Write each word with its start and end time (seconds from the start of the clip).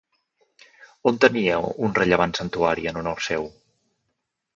On 1.11 1.19
tenia 1.25 1.59
un 1.87 1.93
rellevant 1.99 2.33
santuari 2.39 2.89
en 2.93 2.99
honor 3.03 3.21
seu? 3.27 3.47